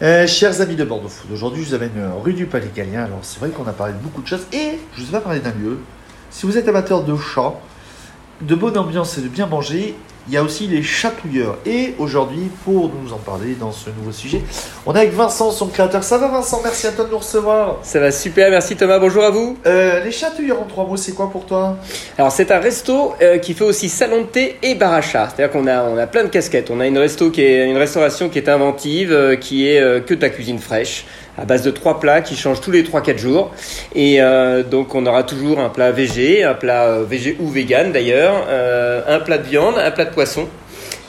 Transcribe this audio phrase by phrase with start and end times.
[0.00, 3.02] Euh, chers amis de Bordeaux Food, aujourd'hui je vous amène euh, rue du Palais Galien.
[3.02, 5.20] Alors c'est vrai qu'on a parlé de beaucoup de choses et je vous ai pas
[5.20, 5.80] parlé d'un lieu.
[6.30, 7.54] Si vous êtes amateur de chats,
[8.40, 9.96] de bonne ambiance et de bien manger,
[10.28, 11.58] il y a aussi les chatouilleurs.
[11.64, 14.42] Et aujourd'hui, pour nous en parler dans ce nouveau sujet,
[14.84, 16.04] on est avec Vincent, son créateur.
[16.04, 16.60] Ça va Vincent?
[16.62, 17.78] Merci à toi de nous recevoir.
[17.82, 19.56] Ça va super, merci Thomas, bonjour à vous.
[19.66, 21.78] Euh, les chatouilleurs en trois mots, c'est quoi pour toi?
[22.18, 25.32] Alors c'est un resto euh, qui fait aussi salon de thé et bar à chat.
[25.34, 26.70] C'est-à-dire qu'on a, on a plein de casquettes.
[26.70, 30.12] On a une, resto qui est, une restauration qui est inventive, euh, qui est que
[30.12, 31.06] de la cuisine fraîche
[31.38, 33.52] à base de trois plats qui changent tous les 3-4 jours.
[33.94, 37.92] Et euh, donc on aura toujours un plat végé, un plat euh, végé ou vegan
[37.92, 40.48] d'ailleurs, euh, un plat de viande, un plat de poisson.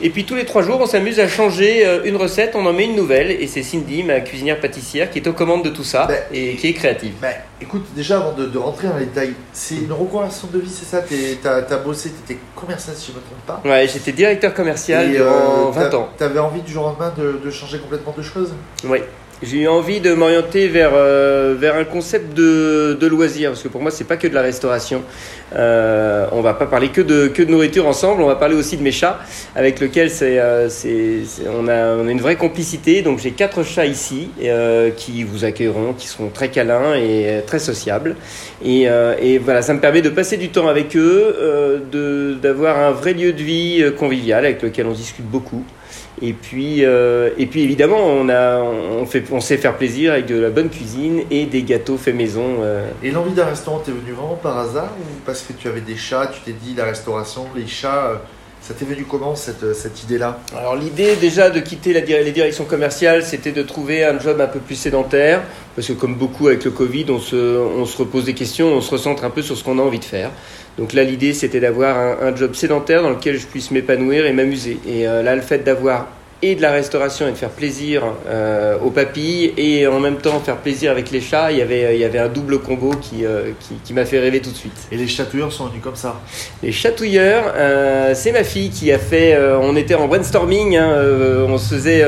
[0.02, 2.86] Et puis tous les trois jours, on s'amuse à changer une recette, on en met
[2.86, 3.32] une nouvelle.
[3.32, 6.56] Et c'est Cindy, ma cuisinière pâtissière, qui est aux commandes de tout ça Ben, et
[6.56, 7.16] qui est créative.
[7.22, 7.28] Bah
[7.62, 10.86] écoute, déjà avant de, de rentrer dans les détails, c'est une reconversion de vie, c'est
[10.86, 11.04] ça?
[11.44, 13.62] T'as as bossé, t'étais commercial si je me trompe pas?
[13.70, 16.10] Ouais, j'étais directeur commercial Et, durant euh, 20 t'a- ans.
[16.18, 18.54] T'avais envie du jour au lendemain de, de changer complètement de choses?
[18.86, 19.00] Oui.
[19.42, 23.70] J'ai eu envie de m'orienter vers, euh, vers un concept de, de loisir, parce que
[23.70, 25.02] pour moi, c'est pas que de la restauration.
[25.56, 28.76] Euh, on va pas parler que de, que de nourriture ensemble, on va parler aussi
[28.76, 29.18] de mes chats,
[29.56, 33.02] avec lesquels c'est, euh, c'est, c'est- on, a, on a une vraie complicité.
[33.02, 37.60] Donc j'ai quatre chats ici euh, qui vous accueilleront, qui seront très câlins et très
[37.60, 38.16] sociables.
[38.64, 42.78] Et, euh, et voilà, ça me permet de passer du temps avec eux, euh, d'avoir
[42.78, 45.64] un vrai lieu de vie euh, convivial avec lequel on discute beaucoup.
[46.22, 50.38] Et puis, et puis évidemment, on, a, on, fait, on sait faire plaisir avec de
[50.38, 52.58] la bonne cuisine et des gâteaux faits maison.
[53.02, 55.96] Et l'envie d'un restaurant, t'es venu vraiment par hasard ou parce que tu avais des
[55.96, 58.22] chats, tu t'es dit la restauration, les chats,
[58.62, 60.40] ça t'est venu comment cette, cette idée-là?
[60.56, 64.48] Alors l'idée déjà de quitter la, les directions commerciales, c'était de trouver un job un
[64.48, 65.42] peu plus sédentaire,
[65.76, 68.82] parce que comme beaucoup avec le Covid, on se, on se repose des questions, on
[68.82, 70.30] se recentre un peu sur ce qu'on a envie de faire.
[70.78, 74.34] Donc là, l'idée, c'était d'avoir un, un job sédentaire dans lequel je puisse m'épanouir et
[74.34, 74.78] m'amuser.
[74.88, 76.08] Et euh, là, le fait d'avoir
[76.42, 80.40] et de la restauration et de faire plaisir euh, aux papilles et en même temps
[80.40, 83.26] faire plaisir avec les chats, il y avait, il y avait un double combo qui,
[83.26, 84.88] euh, qui, qui m'a fait rêver tout de suite.
[84.92, 86.20] Et les chatouilleurs sont venus comme ça
[86.64, 89.34] Les chatouilleurs, euh, c'est ma fille qui a fait.
[89.34, 92.04] euh, on était en brainstorming, hein, euh, on se faisait.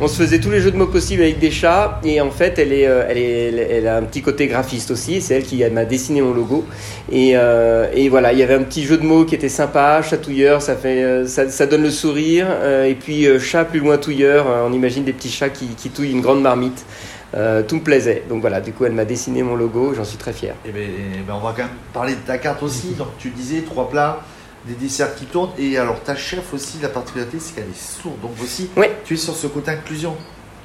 [0.00, 2.58] On se faisait tous les jeux de mots possibles avec des chats et en fait
[2.58, 5.62] elle, est, euh, elle, est, elle, a un petit côté graphiste aussi, c'est elle qui
[5.70, 6.64] m'a dessiné mon logo
[7.12, 10.00] et, euh, et voilà il y avait un petit jeu de mots qui était sympa,
[10.02, 12.46] chatouilleur ça, fait, euh, ça, ça donne le sourire
[12.86, 16.22] et puis chat plus loin touilleur, on imagine des petits chats qui, qui touillent une
[16.22, 16.84] grande marmite,
[17.32, 20.32] tout me plaisait donc voilà du coup elle m'a dessiné mon logo, j'en suis très
[20.32, 20.54] fier.
[20.64, 22.94] Et ben, eh ben, on va quand même parler de ta carte aussi.
[22.98, 24.20] Donc tu disais trois plats,
[24.66, 25.50] des desserts qui tournent.
[25.58, 28.20] Et alors ta chef aussi, la particularité, c'est qu'elle est sourde.
[28.20, 28.86] Donc aussi, Oui.
[29.04, 30.16] tu es sur ce côté inclusion.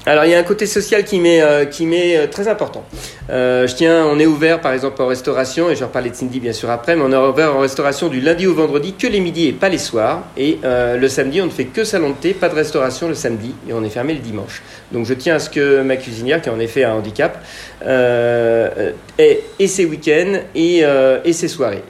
[0.07, 2.85] Alors il y a un côté social qui m'est euh, qui m'est euh, très important.
[3.31, 6.39] Euh, je tiens, on est ouvert par exemple en restauration et je vais de Cindy
[6.39, 9.19] bien sûr après, mais on est ouvert en restauration du lundi au vendredi que les
[9.19, 10.21] midis et pas les soirs.
[10.37, 13.15] Et euh, le samedi on ne fait que salon de thé, pas de restauration le
[13.15, 14.61] samedi et on est fermé le dimanche.
[14.91, 17.43] Donc je tiens à ce que ma cuisinière qui a en effet un handicap
[17.83, 21.83] euh, ait et ses week-ends et, euh, et ses soirées.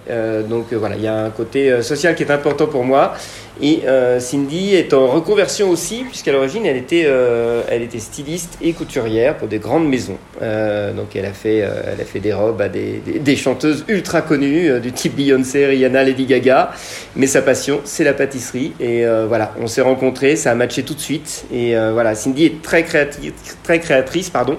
[0.48, 3.14] Donc voilà, il y a un côté social qui est important pour moi.
[3.62, 8.58] Et euh, Cindy est en reconversion aussi, puisqu'à l'origine, elle était, euh, elle était styliste
[8.62, 10.18] et couturière pour des grandes maisons.
[10.42, 14.80] Euh, donc, elle a, fait, elle a fait des robes à des, chanteuses ultra connues,
[14.82, 16.72] du type Beyoncé, Rihanna, Lady Gaga.
[17.16, 18.74] Mais sa passion, c'est la pâtisserie.
[18.80, 21.46] Et voilà, on s'est rencontrés, ça a matché tout de suite.
[21.54, 23.34] Et voilà, Cindy est très, créative,
[23.64, 24.58] très créatrice, pardon.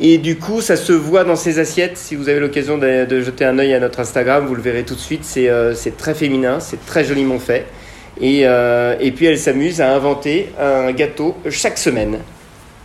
[0.00, 1.96] Et du coup, ça se voit dans ses assiettes.
[1.96, 4.84] Si vous avez l'occasion de, de jeter un œil à notre Instagram, vous le verrez
[4.84, 5.24] tout de suite.
[5.24, 7.66] C'est très féminin, c'est très joliment fait.
[8.20, 12.18] Et, euh, et puis elle s'amuse à inventer un gâteau chaque semaine.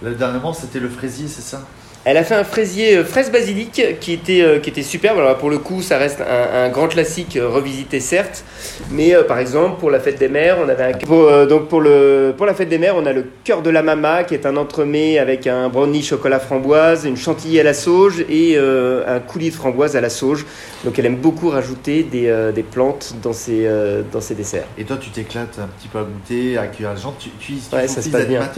[0.02, 1.62] Là, dernièrement, c'était le fraisier, c'est ça?
[2.06, 5.20] Elle a fait un fraisier euh, fraise basilic qui était, euh, qui était superbe.
[5.20, 8.46] Alors pour le coup, ça reste un, un grand classique euh, revisité certes,
[8.90, 10.92] mais euh, par exemple pour la fête des mères, on avait un...
[10.94, 13.70] pour, euh, donc pour le pour la fête des mères, on a le cœur de
[13.70, 17.74] la mama qui est un entremets avec un brownie chocolat framboise, une chantilly à la
[17.74, 20.46] sauge et euh, un coulis de framboise à la sauge.
[20.86, 23.70] Donc elle aime beaucoup rajouter des, des plantes dans ses
[24.12, 24.64] dans ses desserts.
[24.78, 27.14] Et toi, tu t'éclates un petit peu à goûter, à accueillir les gens.
[27.20, 28.50] Tu, tu, tu Ouais, ça se passe bien.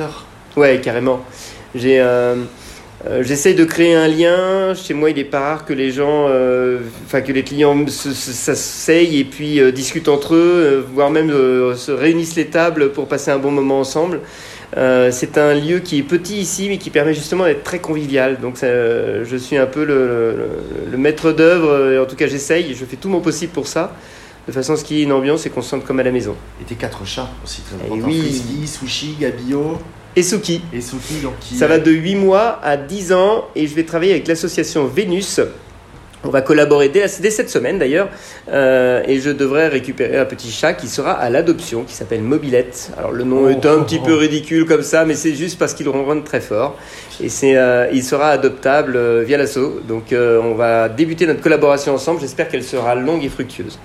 [0.56, 1.22] Ouais, carrément.
[1.74, 2.00] J'ai,
[3.08, 4.74] euh, j'essaye de créer un lien.
[4.76, 8.14] Chez moi, il est pas rare que les gens, euh, enfin que les clients se-
[8.14, 11.30] se- s'asseyent et puis euh, discutent entre eux, voire même
[11.76, 14.20] se réunissent les tables pour passer un bon moment ensemble.
[14.76, 18.40] C'est un lieu qui est petit ici, mais qui permet justement d'être très convivial.
[18.40, 18.68] Donc, ça,
[19.24, 19.96] je suis un peu le,
[20.38, 21.92] le- le maître d'œuvre.
[21.92, 22.74] et En tout cas, j'essaye.
[22.74, 23.94] Je fais tout mon possible pour ça,
[24.48, 26.04] de façon à ce qu'il y ait une ambiance et qu'on se sente comme à
[26.04, 26.36] la maison.
[26.62, 28.06] Et tes quatre chats aussi, très Eh important.
[28.08, 28.20] oui.
[28.22, 29.78] Frisky, Sushi, Gabio
[30.16, 30.62] Et Suki.
[30.74, 31.22] et Suki.
[31.22, 34.28] Donc, qui, Ça va de 8 mois à 10 ans et je vais travailler avec
[34.28, 35.40] l'association Vénus
[36.24, 38.08] On va collaborer dès, dès cette semaine d'ailleurs,
[38.50, 42.92] euh, et je devrais récupérer un petit chat qui sera à l'adoption, qui s'appelle Mobilette.
[42.96, 44.06] Alors le nom Oh, est un oh, petit oh.
[44.06, 46.78] peu ridicule comme ça, mais c'est juste parce qu'il ronronne très fort.
[47.24, 49.80] Et c'est, euh, il sera adoptable euh, via l'assaut.
[49.88, 52.22] Donc on va débuter notre collaboration ensemble.
[52.22, 53.80] J'espère qu'elle sera longue et fructueuse.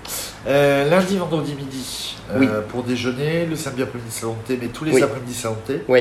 [0.47, 2.47] Lundi, vendredi midi, Oui.
[2.69, 5.03] pour déjeuner, le samedi après-midi salon thé, mais tous les Oui.
[5.03, 5.81] après-midi salon thé.
[5.89, 6.01] Oui.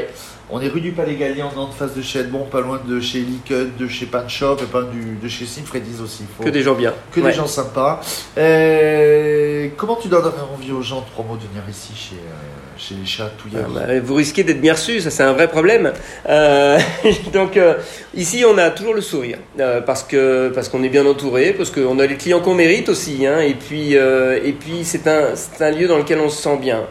[0.51, 2.80] On est rue du Palais Gallien, on est en face de chez Edmond, pas loin
[2.88, 6.24] de chez Licut, de chez Pan Shop et pas du, de chez Simfreddy's aussi.
[6.38, 6.94] Faut- Que des gens bien.
[7.12, 7.31] que Ouais.
[7.31, 8.00] des gens sympas.
[8.38, 12.94] Euh, comment tu donnerais envie aux gens, trois mots, de venir ici chez, euh, chez
[12.94, 15.92] les chats Ah, touilleurs bah, vous risquez d'être bien reçu, ça c'est un vrai problème.
[16.30, 16.77] Euh,
[17.33, 17.74] donc euh,
[18.13, 19.39] ici on a toujours le sourire
[19.88, 23.25] parce que parce qu'on est bien entouré, parce qu'on a les clients qu'on mérite aussi,
[23.25, 26.81] hein, et puis et puis c'est un un lieu dans lequel on se sent bien.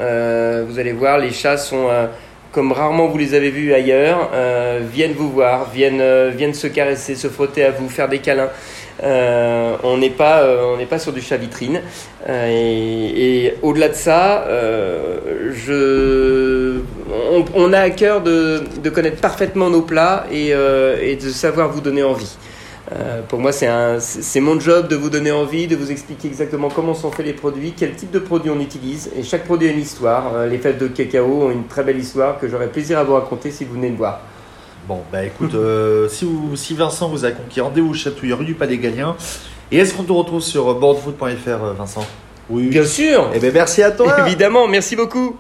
[0.66, 1.86] Vous allez voir, les chats sont
[2.54, 6.68] comme rarement vous les avez vus ailleurs, euh, viennent vous voir, viennent euh, viennent se
[6.68, 8.50] caresser, se frotter à vous, faire des câlins.
[9.02, 11.80] Euh, on n'est pas on pas sur du chat vitrine.
[12.28, 14.46] Et au-delà de ça,
[15.52, 16.78] je,
[17.54, 18.62] on, a à cœur de,
[18.94, 22.36] connaître parfaitement nos plats et de savoir vous donner envie.
[22.92, 25.90] Euh, pour moi, c'est un- c'est c'est mon job de vous donner envie, de vous
[25.90, 29.10] expliquer exactement comment sont faits les produits, quel type de produits on utilise.
[29.16, 30.34] Et chaque produit a une histoire.
[30.34, 33.14] Euh, les fêtes de cacao ont une très belle histoire que j'aurais plaisir à vous
[33.14, 34.20] raconter si vous venez me voir.
[34.86, 38.44] Bon, bah écoute, euh, si, vous, si Vincent vous a conquis, rendez-vous chez Chatouilleur, rue
[38.44, 39.16] du Palais Gallien.
[39.72, 42.04] Et est-ce qu'on te retrouve sur boardfoot.fr, Vincent?
[42.50, 42.66] Oui.
[42.68, 45.36] Bien sûr Eh bien, merci à toi Évidemment, merci beaucoup